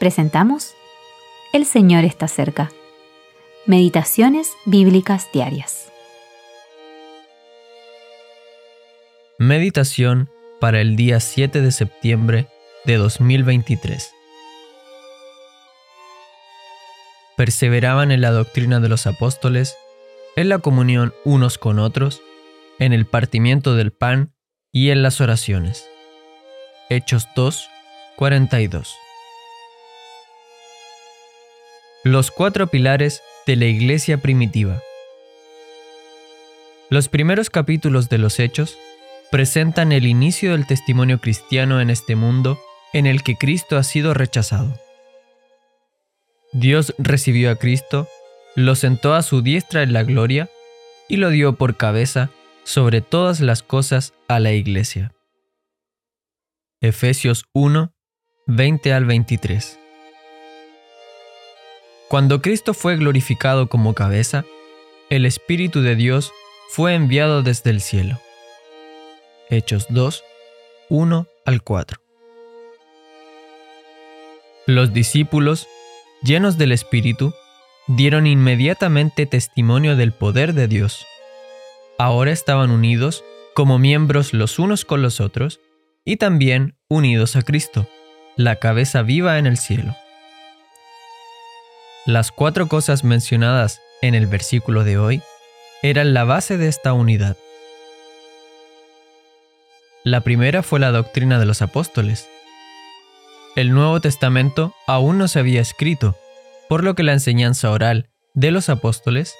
[0.00, 0.74] presentamos
[1.52, 2.72] El Señor está cerca.
[3.66, 5.92] Meditaciones Bíblicas Diarias.
[9.38, 12.48] Meditación para el día 7 de septiembre
[12.86, 14.10] de 2023.
[17.36, 19.76] Perseveraban en la doctrina de los apóstoles,
[20.34, 22.22] en la comunión unos con otros,
[22.78, 24.32] en el partimiento del pan
[24.72, 25.86] y en las oraciones.
[26.88, 27.68] Hechos 2,
[28.16, 28.96] 42.
[32.02, 34.80] Los cuatro pilares de la iglesia primitiva.
[36.88, 38.78] Los primeros capítulos de los Hechos
[39.30, 42.58] presentan el inicio del testimonio cristiano en este mundo
[42.94, 44.80] en el que Cristo ha sido rechazado.
[46.54, 48.08] Dios recibió a Cristo,
[48.56, 50.48] lo sentó a su diestra en la gloria
[51.06, 52.30] y lo dio por cabeza
[52.64, 55.12] sobre todas las cosas a la iglesia.
[56.80, 57.92] Efesios 1,
[58.46, 59.79] 20 al 23.
[62.10, 64.44] Cuando Cristo fue glorificado como cabeza,
[65.10, 66.32] el Espíritu de Dios
[66.68, 68.18] fue enviado desde el cielo.
[69.48, 70.24] Hechos 2,
[70.88, 72.00] 1 al 4.
[74.66, 75.68] Los discípulos,
[76.20, 77.32] llenos del Espíritu,
[77.86, 81.06] dieron inmediatamente testimonio del poder de Dios.
[81.96, 83.22] Ahora estaban unidos
[83.54, 85.60] como miembros los unos con los otros
[86.04, 87.86] y también unidos a Cristo,
[88.34, 89.94] la cabeza viva en el cielo.
[92.06, 95.22] Las cuatro cosas mencionadas en el versículo de hoy
[95.82, 97.36] eran la base de esta unidad.
[100.02, 102.30] La primera fue la doctrina de los apóstoles.
[103.54, 106.16] El Nuevo Testamento aún no se había escrito,
[106.70, 109.34] por lo que la enseñanza oral de los apóstoles,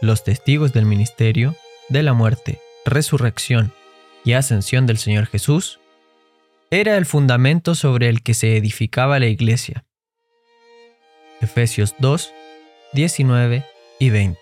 [0.00, 1.54] los testigos del ministerio,
[1.88, 3.72] de la muerte, resurrección
[4.24, 5.78] y ascensión del Señor Jesús,
[6.72, 9.84] era el fundamento sobre el que se edificaba la iglesia.
[11.42, 12.32] Efesios 2,
[12.92, 13.64] 19
[13.98, 14.38] y 20.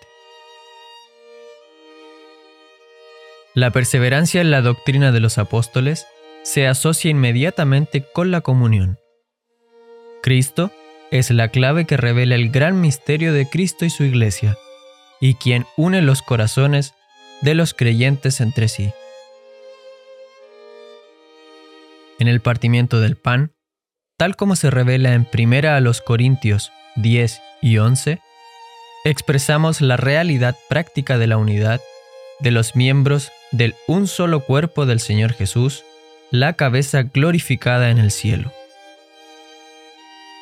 [3.55, 6.05] La perseverancia en la doctrina de los apóstoles
[6.43, 8.99] se asocia inmediatamente con la comunión.
[10.21, 10.71] Cristo
[11.09, 14.55] es la clave que revela el gran misterio de Cristo y su iglesia,
[15.19, 16.93] y quien une los corazones
[17.41, 18.91] de los creyentes entre sí.
[22.19, 23.53] En el partimiento del pan,
[24.17, 28.19] tal como se revela en primera a los Corintios 10 y 11,
[29.05, 31.81] expresamos la realidad práctica de la unidad
[32.39, 35.83] de los miembros del un solo cuerpo del Señor Jesús,
[36.31, 38.51] la cabeza glorificada en el cielo.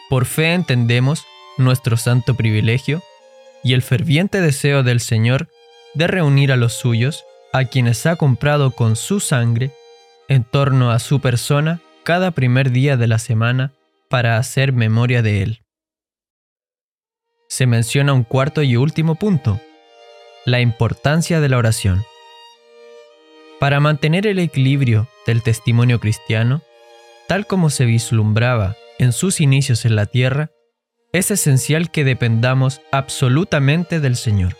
[0.10, 1.26] Por fe entendemos
[1.58, 3.04] nuestro santo privilegio
[3.64, 5.50] y el ferviente deseo del Señor
[5.94, 9.72] de reunir a los suyos, a quienes ha comprado con su sangre,
[10.28, 13.74] en torno a su persona cada primer día de la semana
[14.08, 15.62] para hacer memoria de Él
[17.50, 19.60] se menciona un cuarto y último punto,
[20.46, 22.06] la importancia de la oración.
[23.60, 26.62] Para mantener el equilibrio del testimonio cristiano,
[27.28, 30.52] tal como se vislumbraba en sus inicios en la tierra,
[31.12, 34.56] es esencial que dependamos absolutamente del Señor.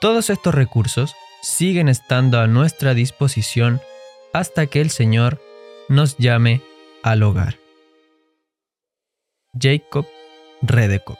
[0.00, 3.80] Todos estos recursos siguen estando a nuestra disposición
[4.32, 5.40] hasta que el Señor
[5.88, 6.62] nos llame
[7.02, 7.58] al hogar.
[9.58, 10.06] Jacob
[10.62, 11.18] Redeco.